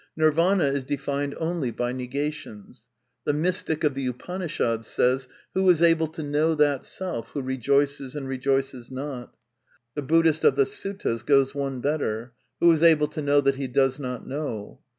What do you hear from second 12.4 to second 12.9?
Who is